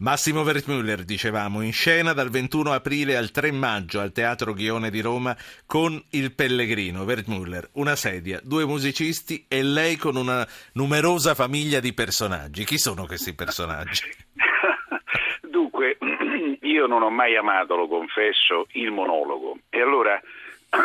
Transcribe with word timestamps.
Massimo 0.00 0.42
Wertmüller, 0.42 1.02
dicevamo, 1.02 1.60
in 1.60 1.72
scena 1.72 2.12
dal 2.12 2.30
21 2.30 2.70
aprile 2.70 3.16
al 3.16 3.32
3 3.32 3.50
maggio 3.50 3.98
al 3.98 4.12
Teatro 4.12 4.52
Ghione 4.52 4.90
di 4.90 5.00
Roma 5.00 5.36
con 5.66 6.00
Il 6.12 6.32
Pellegrino. 6.36 7.02
Wertmüller, 7.02 7.70
una 7.72 7.96
sedia, 7.96 8.38
due 8.40 8.64
musicisti 8.64 9.46
e 9.48 9.64
lei 9.64 9.96
con 9.96 10.14
una 10.14 10.46
numerosa 10.74 11.34
famiglia 11.34 11.80
di 11.80 11.92
personaggi. 11.94 12.64
Chi 12.64 12.78
sono 12.78 13.06
questi 13.06 13.34
personaggi? 13.34 14.04
Dunque, 15.42 15.98
io 16.62 16.86
non 16.86 17.02
ho 17.02 17.10
mai 17.10 17.34
amato, 17.34 17.74
lo 17.74 17.88
confesso, 17.88 18.68
il 18.74 18.92
monologo 18.92 19.58
e 19.68 19.80
allora 19.80 20.22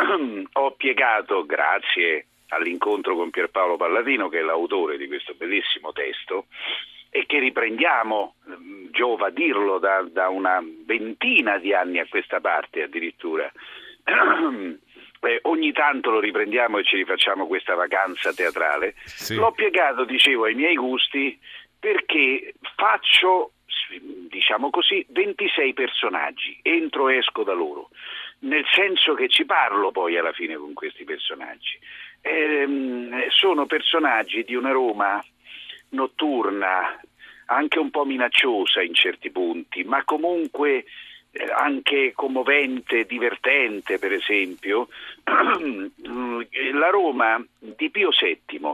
ho 0.54 0.72
piegato, 0.72 1.46
grazie 1.46 2.26
all'incontro 2.48 3.16
con 3.16 3.30
Pierpaolo 3.30 3.78
Palladino, 3.78 4.28
che 4.28 4.40
è 4.40 4.42
l'autore 4.42 4.98
di 4.98 5.06
questo 5.06 5.36
bellissimo 5.36 5.92
testo, 5.92 6.48
e 7.16 7.28
che 7.28 7.38
riprendiamo, 7.38 8.38
mm, 8.50 8.86
giova 8.90 9.30
dirlo, 9.30 9.78
da, 9.78 10.02
da 10.02 10.30
una 10.30 10.60
ventina 10.84 11.60
di 11.60 11.72
anni 11.72 12.00
a 12.00 12.08
questa 12.10 12.42
parte 12.42 12.82
addirittura. 12.82 13.52
Eh, 14.04 15.40
ogni 15.44 15.72
tanto 15.74 16.10
lo 16.10 16.20
riprendiamo 16.20 16.80
e 16.80 16.84
ci 16.84 16.96
rifacciamo 16.96 17.46
questa 17.46 17.76
vacanza 17.76 18.34
teatrale. 18.34 18.96
Sì. 19.06 19.36
L'ho 19.36 19.52
piegato, 19.52 20.06
dicevo, 20.06 20.46
ai 20.46 20.56
miei 20.56 20.74
gusti 20.74 21.40
perché 21.80 22.56
faccio, 22.76 23.52
diciamo 24.28 24.72
così, 24.72 25.06
26 25.10 25.74
personaggi, 25.74 26.58
entro 26.64 27.10
e 27.10 27.18
esco 27.18 27.44
da 27.44 27.54
loro, 27.54 27.90
nel 28.40 28.66
senso 28.72 29.14
che 29.14 29.30
ci 29.30 29.46
parlo 29.46 29.92
poi 29.92 30.18
alla 30.18 30.34
fine 30.34 30.56
con 30.56 30.74
questi 30.74 31.04
personaggi. 31.04 31.78
Eh, 32.22 33.28
sono 33.30 33.68
personaggi 33.68 34.44
di 34.44 34.56
una 34.56 34.72
Roma 34.72 35.24
notturna, 35.94 37.00
anche 37.48 37.80
un 37.80 37.90
po' 37.90 38.06
minacciosa 38.06 38.82
in 38.82 38.94
certi 38.94 39.32
punti, 39.32 39.84
ma 39.84 40.04
comunque 40.04 40.86
eh, 41.32 41.52
anche 41.56 42.14
commovente, 42.16 43.06
divertente 43.06 43.98
per 43.98 44.14
esempio, 44.14 44.90
la 45.24 46.90
Roma 46.90 47.44
di 47.58 47.90
Pio 47.90 48.10
VII, 48.10 48.72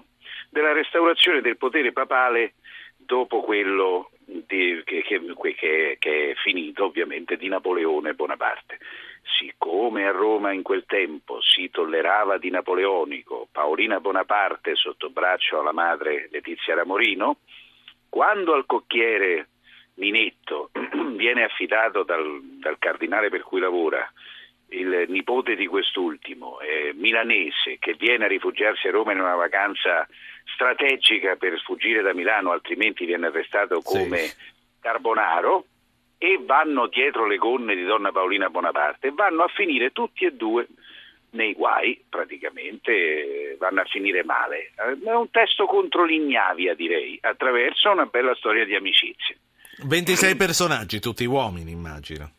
della 0.50 0.74
restaurazione 0.74 1.42
del 1.42 1.58
potere 1.58 1.92
papale 1.92 2.54
dopo 2.98 3.42
quello 3.42 4.12
di, 4.26 4.82
che, 4.84 5.02
che, 5.02 5.98
che, 6.00 6.32
è 6.32 6.34
finito 6.36 6.86
ovviamente 6.86 7.38
di 7.38 7.48
Napoleone 7.48 8.14
Bonaparte. 8.14 8.79
Siccome 9.40 10.06
a 10.06 10.12
Roma 10.12 10.52
in 10.52 10.64
quel 10.64 10.84
tempo 10.86 11.42
si 11.42 11.70
tollerava 11.70 12.38
di 12.38 12.50
napoleonico 12.50 13.48
Paolina 13.50 14.02
Bonaparte 14.02 14.76
sotto 14.76 15.12
braccio 15.12 15.62
alla 15.62 15.72
madre 15.72 16.28
Letizia 16.30 16.76
Ramorino, 16.76 17.38
quando 18.10 18.54
al 18.54 18.66
cocchiere 18.66 19.48
Ninetto 19.94 20.72
viene 21.16 21.46
affidato 21.46 22.04
dal, 22.04 22.42
dal 22.60 22.78
cardinale 22.80 23.30
per 23.30 23.44
cui 23.44 23.62
lavora 23.62 24.12
il 24.72 25.06
nipote 25.08 25.56
di 25.56 25.68
quest'ultimo, 25.68 26.60
eh, 26.60 26.92
milanese, 26.94 27.78
che 27.80 27.96
viene 27.98 28.26
a 28.26 28.28
rifugiarsi 28.28 28.90
a 28.90 28.92
Roma 28.92 29.14
in 29.14 29.22
una 29.22 29.36
vacanza 29.36 30.06
strategica 30.54 31.38
per 31.38 31.58
fuggire 31.62 32.02
da 32.02 32.14
Milano, 32.14 32.52
altrimenti 32.52 33.06
viene 33.06 33.28
arrestato 33.28 33.80
come 33.82 34.18
sì. 34.18 34.36
Carbonaro, 34.82 35.66
e 36.22 36.38
vanno 36.46 36.88
dietro 36.88 37.26
le 37.26 37.38
gonne 37.38 37.76
di 37.76 37.86
donna 37.86 38.12
Paolina 38.12 38.50
Bonaparte 38.50 39.12
vanno 39.12 39.44
a 39.44 39.48
finire 39.48 39.92
tutti 39.92 40.26
e 40.26 40.34
due 40.34 40.68
nei 41.32 41.54
guai, 41.54 42.04
praticamente 42.10 43.56
vanno 43.58 43.82
a 43.82 43.86
finire 43.86 44.24
male. 44.24 44.72
È 44.76 45.12
un 45.12 45.30
testo 45.32 45.66
contro 45.66 46.04
l'ignavia, 46.04 46.74
direi, 46.74 47.18
attraverso 47.22 47.90
una 47.92 48.06
bella 48.06 48.36
storia 48.36 48.66
di 48.66 48.76
amicizia. 48.76 49.36
26 49.84 50.36
personaggi, 50.36 51.00
tutti 51.00 51.24
uomini, 51.26 51.72
immagino. 51.72 52.32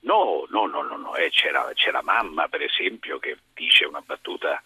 No, 0.00 0.46
no, 0.50 0.66
no, 0.66 0.82
no, 0.82 0.96
no. 0.96 1.16
Eh, 1.16 1.30
c'è, 1.30 1.50
la, 1.50 1.68
c'è 1.74 1.90
la 1.90 2.02
mamma, 2.02 2.46
per 2.46 2.62
esempio, 2.62 3.18
che 3.18 3.38
dice 3.54 3.86
una 3.86 4.02
battuta 4.04 4.62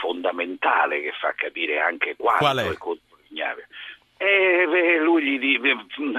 fondamentale 0.00 1.00
che 1.00 1.12
fa 1.12 1.32
capire 1.36 1.78
anche 1.78 2.16
quanto 2.16 2.58
è 2.58 2.76
contro 2.76 3.18
l'ignavia. 3.28 3.66
E 4.16 4.98
lui 5.00 5.38
gli 5.38 5.60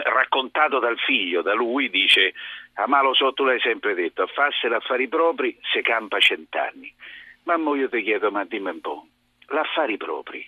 raccontato 0.03 0.79
dal 0.79 0.97
figlio, 1.00 1.41
da 1.41 1.53
lui, 1.53 1.89
dice: 1.89 2.33
A 2.75 2.88
malo 2.88 3.13
sotto 3.13 3.44
l'hai 3.44 3.59
sempre 3.61 3.94
detto, 3.94 4.23
a 4.23 4.28
farsene 4.28 4.75
affari 4.75 5.07
propri 5.07 5.57
se 5.72 5.81
campa 5.81 6.19
cent'anni. 6.19 6.94
Ma 7.44 7.57
mo 7.57 7.75
io 7.75 7.89
ti 7.89 8.01
chiedo, 8.01 8.31
ma 8.31 8.44
dimmi 8.44 8.72
un 8.72 8.81
po', 8.81 9.07
l'affari 9.47 9.97
propri, 9.97 10.45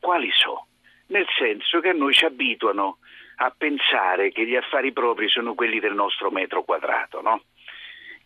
quali 0.00 0.30
sono? 0.32 0.66
Nel 1.08 1.26
senso 1.38 1.80
che 1.80 1.90
a 1.90 1.92
noi 1.92 2.12
ci 2.12 2.24
abituano 2.24 2.98
a 3.36 3.54
pensare 3.56 4.32
che 4.32 4.44
gli 4.44 4.56
affari 4.56 4.92
propri 4.92 5.28
sono 5.28 5.54
quelli 5.54 5.78
del 5.78 5.94
nostro 5.94 6.30
metro 6.30 6.64
quadrato, 6.64 7.20
no? 7.20 7.42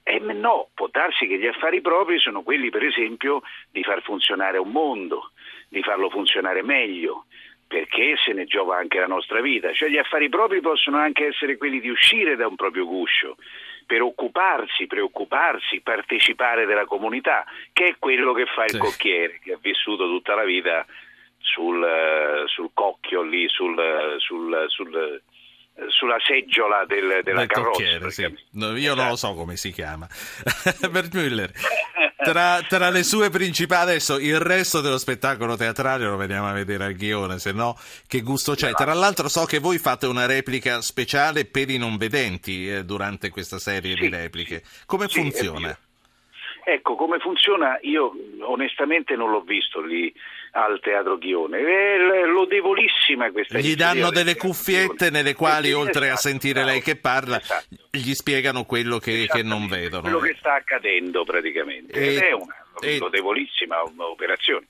E 0.02 0.18
no, 0.18 0.70
può 0.74 0.88
darsi 0.90 1.26
che 1.26 1.38
gli 1.38 1.46
affari 1.46 1.80
propri 1.82 2.18
sono 2.18 2.42
quelli, 2.42 2.70
per 2.70 2.82
esempio, 2.84 3.42
di 3.70 3.82
far 3.82 4.02
funzionare 4.02 4.56
un 4.58 4.70
mondo, 4.70 5.32
di 5.68 5.82
farlo 5.82 6.08
funzionare 6.08 6.62
meglio, 6.62 7.26
perché 7.70 8.16
se 8.16 8.32
ne 8.32 8.46
giova 8.46 8.78
anche 8.78 8.98
la 8.98 9.06
nostra 9.06 9.40
vita. 9.40 9.72
Cioè 9.72 9.88
gli 9.88 9.96
affari 9.96 10.28
propri 10.28 10.60
possono 10.60 10.96
anche 10.96 11.26
essere 11.26 11.56
quelli 11.56 11.78
di 11.78 11.88
uscire 11.88 12.34
da 12.34 12.48
un 12.48 12.56
proprio 12.56 12.84
guscio, 12.84 13.36
per 13.86 14.02
occuparsi, 14.02 14.88
preoccuparsi, 14.88 15.80
partecipare 15.80 16.66
della 16.66 16.84
comunità, 16.84 17.44
che 17.72 17.86
è 17.86 17.94
quello 17.96 18.32
che 18.32 18.46
fa 18.46 18.64
il 18.64 18.70
sì. 18.70 18.78
cocchiere, 18.78 19.38
che 19.40 19.52
ha 19.52 19.58
vissuto 19.60 20.08
tutta 20.08 20.34
la 20.34 20.42
vita 20.42 20.84
sul, 21.38 22.42
sul 22.46 22.70
cocchio 22.74 23.22
lì, 23.22 23.48
sul, 23.48 24.16
sul, 24.18 24.64
sul 24.66 25.22
sulla 25.88 26.16
seggiola 26.24 26.84
del, 26.86 27.20
della 27.22 27.40
del 27.40 27.48
carrozza. 27.48 28.10
Sì. 28.10 28.22
No, 28.52 28.70
io 28.70 28.76
esatto. 28.76 28.94
non 28.94 29.08
lo 29.08 29.16
so 29.16 29.34
come 29.34 29.56
si 29.56 29.72
chiama. 29.72 30.06
Bert 30.90 31.14
Müller, 31.14 31.50
tra, 32.16 32.60
tra, 32.68 32.90
le 32.90 33.02
sue 33.02 33.30
principali, 33.30 33.90
adesso 33.90 34.18
il 34.18 34.38
resto 34.38 34.80
dello 34.80 34.98
spettacolo 34.98 35.56
teatrale 35.56 36.04
lo 36.04 36.16
vediamo 36.16 36.48
a 36.48 36.52
vedere 36.52 36.84
al 36.84 36.94
Ghione, 36.94 37.38
se 37.38 37.52
no 37.52 37.76
che 38.06 38.20
gusto 38.20 38.54
c'è. 38.54 38.72
Tra 38.72 38.92
l'altro 38.92 39.28
so 39.28 39.44
che 39.44 39.58
voi 39.58 39.78
fate 39.78 40.06
una 40.06 40.26
replica 40.26 40.80
speciale 40.80 41.46
per 41.46 41.70
i 41.70 41.78
non 41.78 41.96
vedenti 41.96 42.68
eh, 42.68 42.84
durante 42.84 43.30
questa 43.30 43.58
serie 43.58 43.94
sì, 43.94 44.00
di 44.00 44.08
repliche. 44.08 44.62
Come 44.86 45.08
sì, 45.08 45.20
funziona? 45.20 45.76
Ecco, 46.64 46.94
come 46.94 47.18
funziona 47.18 47.78
io 47.82 48.12
onestamente 48.42 49.16
non 49.16 49.30
l'ho 49.30 49.40
visto 49.40 49.80
lì 49.80 50.12
al 50.52 50.80
Teatro 50.80 51.18
Ghione. 51.18 51.58
È 51.58 52.26
lodevolissima 52.26 53.30
questa 53.30 53.58
Gli 53.58 53.74
danno 53.74 54.10
delle 54.10 54.36
cuffiette 54.36 55.10
nelle 55.10 55.34
quali, 55.34 55.68
sì, 55.68 55.74
oltre 55.74 56.06
esatto, 56.06 56.12
a 56.14 56.30
sentire 56.30 56.64
lei 56.64 56.82
che 56.82 56.96
parla, 56.96 57.40
esatto. 57.40 57.66
gli 57.90 58.12
spiegano 58.14 58.64
quello 58.64 58.98
che, 58.98 59.26
che, 59.30 59.42
non 59.42 59.66
vedono. 59.68 60.02
Quello 60.02 60.18
che 60.20 60.36
sta 60.38 60.54
accadendo 60.54 61.24
praticamente. 61.24 61.92
E, 61.92 62.14
Ed 62.14 62.18
è 62.18 62.32
una 62.32 62.54
e, 62.80 62.98
lodevolissima 62.98 63.82
operazione. 63.96 64.66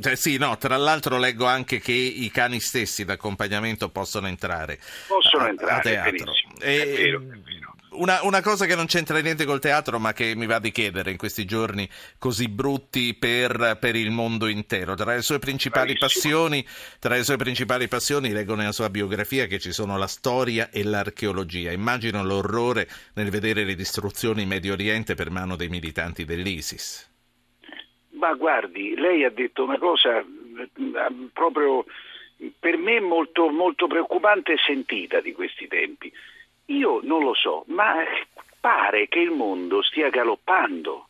Cioè, 0.00 0.16
sì, 0.16 0.36
no, 0.38 0.56
tra 0.58 0.76
l'altro 0.76 1.18
leggo 1.18 1.46
anche 1.46 1.80
che 1.80 1.92
i 1.92 2.30
cani 2.30 2.60
stessi 2.60 3.04
d'accompagnamento 3.04 3.88
possono 3.90 4.26
entrare. 4.26 4.78
Possono 5.06 5.44
a, 5.44 5.48
entrare, 5.48 5.74
a 5.74 5.80
teatro. 5.80 6.32
E, 6.60 6.82
è 6.82 6.86
vero, 6.86 7.20
è 7.20 7.38
vero. 7.38 7.75
Una, 7.96 8.20
una, 8.22 8.42
cosa 8.42 8.66
che 8.66 8.74
non 8.74 8.86
c'entra 8.86 9.18
niente 9.20 9.44
col 9.44 9.60
teatro, 9.60 9.98
ma 9.98 10.12
che 10.12 10.34
mi 10.34 10.46
va 10.46 10.58
di 10.58 10.70
chiedere 10.70 11.10
in 11.10 11.16
questi 11.16 11.44
giorni 11.44 11.88
così 12.18 12.48
brutti 12.48 13.14
per, 13.14 13.78
per 13.80 13.96
il 13.96 14.10
mondo 14.10 14.46
intero. 14.46 14.94
Tra 14.94 15.14
le 15.14 15.22
sue 15.22 15.38
principali 15.38 15.96
passioni, 15.96 16.64
tra 16.98 17.14
le 17.14 17.24
sue 17.24 17.36
principali 17.36 17.88
passioni, 17.88 18.32
leggo 18.32 18.54
nella 18.54 18.72
sua 18.72 18.90
biografia 18.90 19.46
che 19.46 19.58
ci 19.58 19.72
sono 19.72 19.96
la 19.96 20.06
storia 20.06 20.70
e 20.70 20.84
l'archeologia. 20.84 21.72
Immagino 21.72 22.22
l'orrore 22.22 22.88
nel 23.14 23.30
vedere 23.30 23.64
le 23.64 23.74
distruzioni 23.74 24.42
in 24.42 24.48
Medio 24.48 24.74
Oriente 24.74 25.14
per 25.14 25.30
mano 25.30 25.56
dei 25.56 25.68
militanti 25.68 26.24
dell'ISIS. 26.24 27.14
Ma 28.10 28.32
guardi, 28.34 28.94
lei 28.94 29.24
ha 29.24 29.30
detto 29.30 29.64
una 29.64 29.78
cosa 29.78 30.18
eh, 30.18 30.26
proprio 31.32 31.84
per 32.58 32.76
me 32.76 33.00
molto, 33.00 33.48
molto 33.48 33.86
preoccupante 33.86 34.52
e 34.52 34.58
sentita 34.58 35.20
di 35.20 35.32
questi 35.32 35.66
tempi. 35.66 36.12
Io 36.66 37.00
non 37.02 37.22
lo 37.22 37.34
so, 37.34 37.64
ma 37.68 38.02
pare 38.60 39.08
che 39.08 39.20
il 39.20 39.30
mondo 39.30 39.82
stia 39.82 40.08
galoppando, 40.08 41.08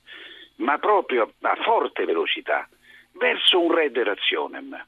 ma 0.57 0.79
proprio 0.79 1.33
a 1.41 1.57
forte 1.63 2.05
velocità, 2.05 2.69
verso 3.13 3.61
un 3.61 3.75
red 3.75 3.97
razionem. 3.97 4.87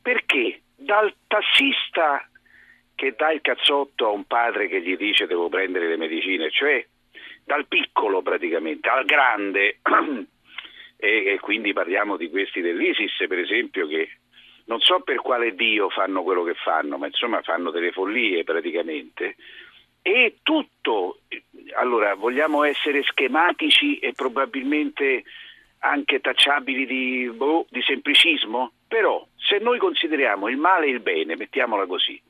Perché 0.00 0.62
dal 0.74 1.12
tassista 1.26 2.26
che 2.94 3.14
dà 3.16 3.30
il 3.30 3.40
cazzotto 3.40 4.06
a 4.06 4.10
un 4.10 4.24
padre 4.24 4.68
che 4.68 4.80
gli 4.80 4.96
dice 4.96 5.26
devo 5.26 5.48
prendere 5.48 5.88
le 5.88 5.96
medicine, 5.96 6.50
cioè 6.50 6.84
dal 7.44 7.66
piccolo 7.66 8.22
praticamente 8.22 8.88
al 8.88 9.04
grande, 9.04 9.78
e, 10.96 11.24
e 11.26 11.38
quindi 11.40 11.72
parliamo 11.72 12.16
di 12.16 12.28
questi 12.28 12.60
dell'ISIS 12.60 13.24
per 13.28 13.38
esempio 13.38 13.86
che 13.86 14.08
non 14.64 14.80
so 14.80 15.00
per 15.00 15.16
quale 15.16 15.54
Dio 15.54 15.88
fanno 15.88 16.22
quello 16.22 16.42
che 16.42 16.54
fanno, 16.54 16.98
ma 16.98 17.06
insomma 17.06 17.40
fanno 17.42 17.70
delle 17.70 17.92
follie 17.92 18.44
praticamente. 18.44 19.36
E 20.02 20.36
tutto, 20.42 21.20
allora 21.76 22.14
vogliamo 22.14 22.64
essere 22.64 23.02
schematici 23.02 23.98
e 23.98 24.12
probabilmente 24.14 25.24
anche 25.80 26.20
tacciabili 26.20 26.86
di, 26.86 27.30
boh, 27.34 27.66
di 27.68 27.82
semplicismo? 27.82 28.72
Però 28.88 29.26
se 29.36 29.58
noi 29.58 29.78
consideriamo 29.78 30.48
il 30.48 30.56
male 30.56 30.86
e 30.86 30.90
il 30.90 31.00
bene, 31.00 31.36
mettiamola 31.36 31.86
così, 31.86 32.20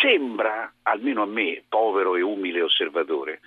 sembra, 0.00 0.72
almeno 0.82 1.22
a 1.22 1.26
me, 1.26 1.62
povero 1.68 2.16
e 2.16 2.22
umile 2.22 2.62
osservatore, 2.62 3.40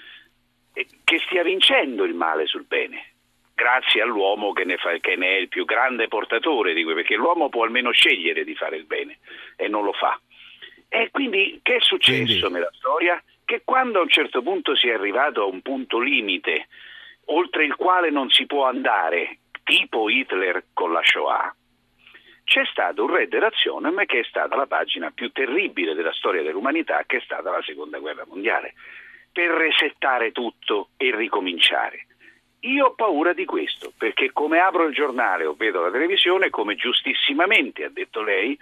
eh, 0.74 0.88
che 1.04 1.20
stia 1.26 1.44
vincendo 1.44 2.04
il 2.04 2.14
male 2.14 2.46
sul 2.46 2.66
bene, 2.66 3.14
grazie 3.54 4.02
all'uomo 4.02 4.54
che 4.54 4.64
ne, 4.64 4.78
fa, 4.78 4.96
che 5.00 5.16
ne, 5.16 5.36
è 5.36 5.40
il 5.40 5.48
più 5.48 5.66
grande 5.66 6.08
portatore 6.08 6.74
di 6.74 6.86
perché 6.86 7.16
l'uomo 7.16 7.50
può 7.50 7.64
almeno 7.64 7.92
scegliere 7.92 8.44
di 8.44 8.56
fare 8.56 8.78
il 8.78 8.86
bene 8.86 9.18
e 9.56 9.68
non 9.68 9.84
lo 9.84 9.94
fa. 9.94 10.20
E 10.90 11.10
quindi 11.12 11.60
che 11.64 11.78
è 11.78 11.80
successo 11.82 12.24
quindi... 12.24 12.52
nella 12.52 12.72
storia? 12.74 13.22
Che 13.48 13.62
quando 13.64 14.00
a 14.00 14.02
un 14.02 14.10
certo 14.10 14.42
punto 14.42 14.76
si 14.76 14.90
è 14.90 14.94
arrivato 14.94 15.42
a 15.42 15.46
un 15.46 15.62
punto 15.62 16.00
limite 16.00 16.68
oltre 17.28 17.64
il 17.64 17.76
quale 17.76 18.10
non 18.10 18.30
si 18.30 18.46
può 18.46 18.66
andare, 18.66 19.38
tipo 19.64 20.10
Hitler 20.10 20.66
con 20.74 20.92
la 20.92 21.00
Shoah, 21.02 21.56
c'è 22.44 22.66
stato 22.66 23.06
un 23.06 23.14
re 23.16 23.30
dell'azione 23.30 24.06
che 24.06 24.20
è 24.20 24.24
stata 24.26 24.54
la 24.58 24.66
pagina 24.66 25.12
più 25.12 25.32
terribile 25.32 25.94
della 25.94 26.12
storia 26.12 26.44
dell'umanità, 26.44 27.06
che 27.06 27.18
è 27.18 27.22
stata 27.22 27.50
la 27.50 27.62
seconda 27.62 28.00
guerra 28.00 28.26
mondiale, 28.28 28.74
per 29.32 29.50
resettare 29.52 30.34
tutto 30.34 30.90
e 30.98 31.16
ricominciare. 31.16 32.06
Io 32.62 32.88
ho 32.88 32.96
paura 32.96 33.32
di 33.32 33.46
questo, 33.46 33.94
perché 33.98 34.34
come 34.34 34.60
apro 34.60 34.88
il 34.88 34.94
giornale 34.94 35.46
o 35.46 35.54
vedo 35.54 35.80
la 35.80 35.92
televisione, 35.92 36.50
come 36.50 36.76
giustissimamente 36.76 37.86
ha 37.86 37.90
detto 37.90 38.22
lei, 38.22 38.60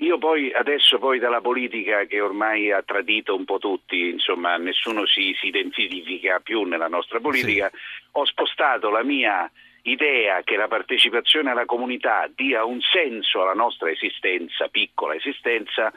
io 0.00 0.18
poi 0.18 0.52
adesso 0.52 0.98
poi 0.98 1.18
dalla 1.18 1.40
politica 1.40 2.04
che 2.04 2.20
ormai 2.20 2.72
ha 2.72 2.82
tradito 2.82 3.34
un 3.34 3.44
po' 3.44 3.58
tutti, 3.58 4.08
insomma 4.08 4.56
nessuno 4.56 5.06
si, 5.06 5.34
si 5.38 5.48
identifica 5.48 6.40
più 6.40 6.62
nella 6.62 6.88
nostra 6.88 7.20
politica, 7.20 7.70
sì. 7.72 7.78
ho 8.12 8.24
spostato 8.24 8.88
la 8.90 9.02
mia 9.02 9.50
idea 9.82 10.42
che 10.42 10.56
la 10.56 10.68
partecipazione 10.68 11.50
alla 11.50 11.66
comunità 11.66 12.28
dia 12.34 12.64
un 12.64 12.80
senso 12.80 13.42
alla 13.42 13.54
nostra 13.54 13.90
esistenza, 13.90 14.68
piccola 14.68 15.14
esistenza, 15.14 15.92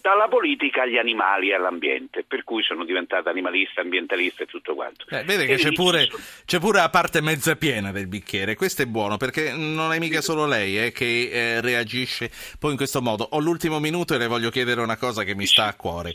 dalla 0.00 0.28
politica 0.28 0.82
agli 0.82 0.98
animali 0.98 1.50
e 1.50 1.54
all'ambiente, 1.54 2.24
per 2.26 2.44
cui 2.44 2.62
sono 2.62 2.84
diventata 2.84 3.30
animalista, 3.30 3.80
ambientalista 3.80 4.44
e 4.44 4.46
tutto 4.46 4.74
quanto. 4.74 5.04
Eh, 5.08 5.24
vede 5.24 5.46
che 5.46 5.56
c'è 5.56 5.72
pure, 5.72 6.08
c'è 6.44 6.58
pure, 6.58 6.78
la 6.78 6.90
parte 6.90 7.20
mezza 7.20 7.56
piena 7.56 7.90
del 7.92 8.06
bicchiere, 8.06 8.54
questo 8.54 8.82
è 8.82 8.86
buono 8.86 9.16
perché 9.16 9.52
non 9.52 9.92
è 9.92 9.98
mica 9.98 10.20
solo 10.20 10.46
lei 10.46 10.78
eh, 10.78 10.92
che 10.92 11.30
eh, 11.30 11.60
reagisce 11.60 12.30
poi 12.58 12.72
in 12.72 12.76
questo 12.76 13.02
modo. 13.02 13.26
Ho 13.32 13.40
l'ultimo 13.40 13.80
minuto 13.80 14.14
e 14.14 14.18
le 14.18 14.26
voglio 14.26 14.50
chiedere 14.50 14.80
una 14.80 14.96
cosa 14.96 15.24
che 15.24 15.34
mi 15.34 15.46
sta 15.46 15.66
a 15.66 15.74
cuore. 15.74 16.14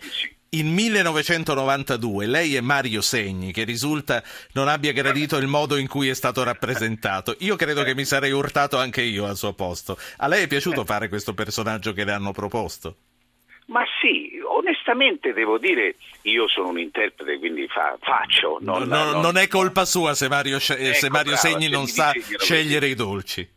In 0.53 0.73
1992 0.73 2.25
lei 2.25 2.57
e 2.57 2.61
Mario 2.61 2.99
Segni, 2.99 3.53
che 3.53 3.63
risulta 3.63 4.21
non 4.51 4.67
abbia 4.67 4.91
gradito 4.91 5.37
il 5.37 5.47
modo 5.47 5.77
in 5.77 5.87
cui 5.87 6.09
è 6.09 6.13
stato 6.13 6.43
rappresentato, 6.43 7.37
io 7.39 7.55
credo 7.55 7.83
che 7.83 7.95
mi 7.95 8.03
sarei 8.03 8.31
urtato 8.31 8.77
anche 8.77 9.01
io 9.01 9.25
al 9.25 9.37
suo 9.37 9.53
posto. 9.53 9.97
A 10.17 10.27
lei 10.27 10.43
è 10.43 10.47
piaciuto 10.47 10.83
fare 10.83 11.07
questo 11.07 11.33
personaggio 11.33 11.93
che 11.93 12.03
le 12.03 12.11
hanno 12.11 12.33
proposto? 12.33 12.97
Ma 13.67 13.83
sì, 14.01 14.41
onestamente 14.43 15.33
devo 15.33 15.57
dire, 15.57 15.95
io 16.23 16.47
sono 16.47 16.69
un 16.69 16.79
interprete, 16.79 17.37
quindi 17.37 17.67
fa, 17.67 17.97
faccio. 18.01 18.57
Non, 18.61 18.87
no, 18.87 19.11
non, 19.11 19.21
non, 19.21 19.37
è 19.37 19.47
colpa 19.47 19.85
sua 19.85 20.13
se 20.13 20.27
Mario, 20.27 20.57
ecco, 20.57 20.93
se 20.93 21.09
Mario 21.09 21.33
brava, 21.33 21.37
Segni 21.37 21.65
se 21.65 21.69
non 21.69 21.87
sa 21.87 22.11
scegliere 22.37 22.87
i 22.87 22.95
dolci. 22.95 23.47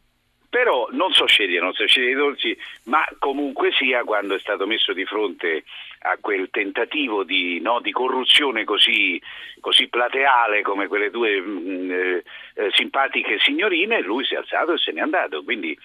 Però 0.49 0.87
non 0.93 1.13
so 1.13 1.27
scegliere, 1.27 1.65
non 1.65 1.73
so 1.73 1.85
scegliere 1.85 2.13
i 2.13 2.15
dolci, 2.15 2.57
ma 2.85 3.05
comunque 3.19 3.73
sia 3.73 4.05
quando 4.05 4.37
è 4.37 4.39
stato 4.39 4.69
messo 4.69 4.93
di 4.93 5.05
fronte 5.05 5.65
a 6.07 6.17
quel 6.21 6.49
tentativo 6.51 7.25
di, 7.25 7.61
no, 7.61 7.81
di 7.81 7.91
corruzione 7.91 8.63
così, 8.65 9.21
così, 9.59 9.89
plateale 9.89 10.63
come 10.63 10.87
quelle 10.87 11.11
due 11.11 11.41
mh, 11.41 11.51
mm, 11.51 11.91
eh, 11.91 12.25
eh, 12.55 12.71
simpatiche 12.73 13.39
signorine, 13.41 14.01
lui 14.01 14.25
si 14.25 14.35
è 14.35 14.37
alzato 14.37 14.75
e 14.75 14.79
se 14.79 14.93
n'è 14.93 15.01
andato. 15.01 15.43
Quindi 15.43 15.77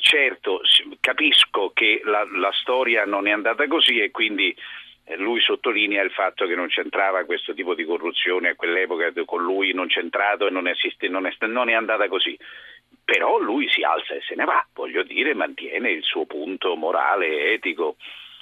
certo 0.00 0.60
capisco 1.00 1.70
che 1.74 2.00
la, 2.04 2.26
la, 2.32 2.50
storia 2.52 3.04
non 3.04 3.26
è 3.26 3.30
andata 3.30 3.66
così 3.66 4.00
e 4.00 4.10
quindi 4.10 4.54
eh, 5.04 5.16
lui 5.16 5.40
sottolinea 5.40 6.02
il 6.02 6.10
fatto 6.10 6.46
che 6.46 6.54
non 6.54 6.68
c'entrava 6.68 7.24
questo 7.24 7.54
tipo 7.54 7.74
di 7.74 7.84
corruzione 7.84 8.50
a 8.50 8.54
quell'epoca, 8.54 9.12
con 9.24 9.42
lui 9.42 9.72
non 9.72 9.88
c'entrato 9.88 10.46
e 10.46 10.50
non, 10.50 10.68
esiste, 10.68 11.08
non, 11.08 11.26
è, 11.26 11.34
non 11.46 11.68
è 11.68 11.74
andata 11.74 12.08
così. 12.08 12.38
Però 13.04 13.38
lui 13.38 13.68
si 13.68 13.82
alza 13.82 14.14
e 14.14 14.20
se 14.26 14.34
ne 14.34 14.44
va, 14.44 14.64
voglio 14.74 15.02
dire, 15.02 15.34
mantiene 15.34 15.90
il 15.90 16.02
suo 16.02 16.26
punto 16.26 16.76
morale, 16.76 17.52
etico. 17.52 17.96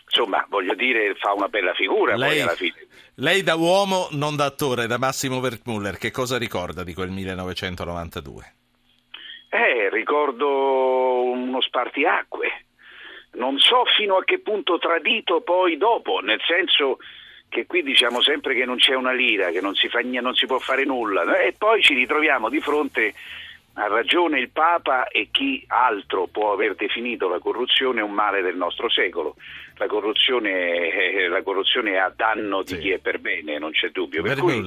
Insomma, 0.04 0.44
voglio 0.48 0.74
dire, 0.74 1.14
fa 1.14 1.32
una 1.32 1.48
bella 1.48 1.74
figura 1.74 2.16
lei, 2.16 2.28
poi 2.28 2.40
alla 2.40 2.54
fine. 2.54 2.86
Lei 3.16 3.42
da 3.42 3.56
uomo, 3.56 4.08
non 4.12 4.36
da 4.36 4.46
attore, 4.46 4.86
da 4.86 4.98
Massimo 4.98 5.38
Wertmuller, 5.38 5.96
che 5.96 6.10
cosa 6.10 6.38
ricorda 6.38 6.84
di 6.84 6.94
quel 6.94 7.10
1992? 7.10 8.57
Eh, 9.48 9.88
ricordo 9.90 11.22
uno 11.22 11.60
spartiacque. 11.60 12.64
Non 13.32 13.58
so 13.58 13.84
fino 13.96 14.16
a 14.16 14.24
che 14.24 14.40
punto 14.40 14.78
tradito 14.78 15.40
poi 15.42 15.76
dopo, 15.76 16.20
nel 16.20 16.40
senso 16.46 16.98
che 17.48 17.66
qui 17.66 17.82
diciamo 17.82 18.20
sempre 18.20 18.54
che 18.54 18.64
non 18.64 18.76
c'è 18.76 18.94
una 18.94 19.12
lira, 19.12 19.50
che 19.50 19.60
non 19.60 19.74
si, 19.74 19.88
fa, 19.88 20.00
non 20.02 20.34
si 20.34 20.46
può 20.46 20.58
fare 20.58 20.84
nulla 20.84 21.38
e 21.40 21.54
poi 21.56 21.82
ci 21.82 21.94
ritroviamo 21.94 22.48
di 22.48 22.60
fronte 22.60 23.14
a 23.74 23.86
ragione 23.86 24.40
il 24.40 24.50
Papa 24.50 25.06
e 25.08 25.28
chi 25.30 25.64
altro 25.68 26.26
può 26.26 26.52
aver 26.52 26.74
definito 26.74 27.28
la 27.28 27.38
corruzione 27.38 28.00
un 28.00 28.12
male 28.12 28.42
del 28.42 28.56
nostro 28.56 28.90
secolo. 28.90 29.36
La 29.76 29.86
corruzione, 29.86 30.90
eh, 30.90 31.28
la 31.28 31.42
corruzione 31.42 31.92
è 31.92 31.96
a 31.96 32.12
danno 32.14 32.62
di 32.62 32.74
sì. 32.74 32.78
chi 32.78 32.90
è 32.90 32.98
per 32.98 33.20
bene, 33.20 33.58
non 33.58 33.70
c'è 33.70 33.90
dubbio. 33.90 34.22
Per 34.22 34.38
cui, 34.38 34.64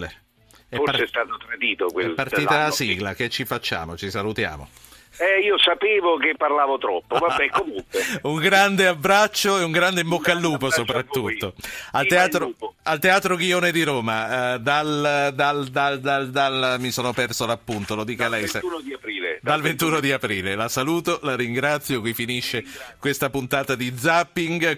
è 0.71 0.77
Forse 0.77 0.91
part... 0.91 1.03
è 1.03 1.07
stato 1.07 1.37
tradito 1.37 1.87
quel 1.87 2.11
È 2.11 2.13
partita 2.13 2.57
la 2.63 2.71
sigla, 2.71 3.13
che 3.13 3.27
ci 3.27 3.43
facciamo? 3.43 3.97
Ci 3.97 4.09
salutiamo. 4.09 4.69
Eh, 5.17 5.41
io 5.41 5.57
sapevo 5.59 6.15
che 6.15 6.35
parlavo 6.37 6.77
troppo, 6.77 7.17
vabbè 7.17 7.49
comunque. 7.51 8.01
un 8.21 8.39
grande 8.39 8.87
abbraccio 8.87 9.59
e 9.59 9.63
un 9.63 9.71
grande 9.71 10.01
in 10.01 10.07
bocca 10.07 10.31
al 10.31 10.39
lupo 10.39 10.71
soprattutto. 10.71 11.53
Al 11.91 12.07
teatro, 12.07 12.53
al 12.83 12.99
teatro, 12.99 13.35
Ghione 13.35 13.73
di 13.73 13.83
Roma, 13.83 14.53
eh, 14.53 14.59
dal, 14.59 15.33
dal, 15.33 15.67
dal, 15.67 16.29
dal, 16.29 16.77
mi 16.79 16.91
sono 16.91 17.11
perso 17.11 17.45
l'appunto, 17.45 17.95
lo 17.95 18.05
dica 18.05 18.29
dal 18.29 18.39
lei. 18.39 18.49
21 18.49 18.79
di 18.79 18.93
aprile. 18.93 19.39
Dal 19.41 19.61
21 19.61 19.99
di 19.99 20.11
aprile. 20.13 20.55
La 20.55 20.69
saluto, 20.69 21.19
la 21.23 21.35
ringrazio, 21.35 21.99
qui 21.99 22.13
finisce 22.13 22.63
questa 22.97 23.29
puntata 23.29 23.75
di 23.75 23.93
Zapping. 23.95 24.65